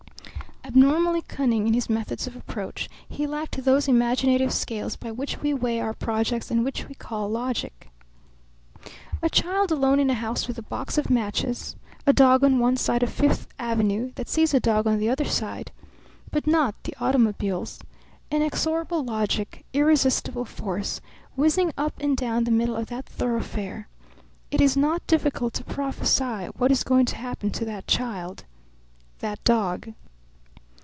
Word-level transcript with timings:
Abnormally 0.63 1.23
cunning 1.23 1.67
in 1.67 1.73
his 1.73 1.89
methods 1.89 2.27
of 2.27 2.35
approach, 2.35 2.87
he 3.09 3.25
lacked 3.27 3.57
those 3.65 3.89
imaginative 3.89 4.53
scales 4.53 4.95
by 4.95 5.11
which 5.11 5.41
we 5.41 5.53
weigh 5.55 5.81
our 5.81 5.93
projects 5.93 6.49
and 6.51 6.63
which 6.63 6.87
we 6.87 6.93
call 6.95 7.27
logic. 7.29 7.89
A 9.21 9.29
child 9.29 9.69
alone 9.71 9.99
in 9.99 10.09
a 10.09 10.13
house 10.13 10.47
with 10.47 10.57
a 10.59 10.61
box 10.61 10.97
of 10.99 11.09
matches; 11.09 11.75
a 12.05 12.13
dog 12.13 12.41
on 12.45 12.59
one 12.59 12.77
side 12.77 13.01
of 13.03 13.11
Fifth 13.11 13.47
Avenue 13.59 14.11
that 14.15 14.29
sees 14.29 14.53
a 14.53 14.61
dog 14.61 14.85
on 14.87 14.99
the 14.99 15.09
other 15.09 15.25
side, 15.25 15.71
but 16.29 16.47
not 16.47 16.75
the 16.83 16.95
automobiles 17.01 17.79
inexorable 18.29 19.03
logic 19.03 19.65
irresistible 19.73 20.45
force 20.45 21.01
whizzing 21.35 21.73
up 21.77 21.95
and 21.99 22.15
down 22.15 22.43
the 22.45 22.51
middle 22.51 22.75
of 22.77 22.85
that 22.87 23.07
thoroughfare. 23.07 23.89
It 24.51 24.61
is 24.61 24.77
not 24.77 25.05
difficult 25.07 25.53
to 25.55 25.65
prophesy 25.65 26.45
what 26.55 26.71
is 26.71 26.85
going 26.85 27.07
to 27.07 27.17
happen 27.17 27.49
to 27.49 27.65
that 27.65 27.87
child, 27.87 28.45
that 29.19 29.43
dog. 29.43 29.93